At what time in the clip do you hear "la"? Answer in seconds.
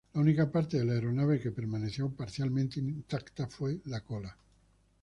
0.15-0.21, 0.85-0.93, 3.85-4.01